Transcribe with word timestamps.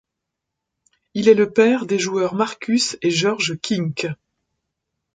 Il 1.13 1.29
est 1.29 1.35
le 1.35 1.53
père 1.53 1.85
des 1.85 1.99
joueurs 1.99 2.33
Marcus 2.33 2.97
et 3.03 3.11
George 3.11 3.59
Kink. 3.61 4.07